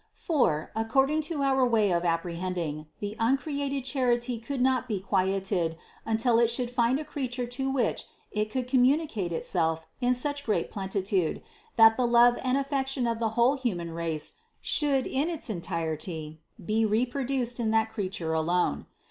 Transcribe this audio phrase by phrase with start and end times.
[0.15, 5.05] For, according to our way of apprehending, the uncreated Charity could not be 402 CITY
[5.05, 9.85] OF GOD quieted until It should find a creature to which It could communicate Itself
[9.99, 11.43] in such great plenitude,
[11.75, 16.39] that the love and affection of the whole human race should in its en tirety
[16.65, 18.87] be reproduced in that Creature alone.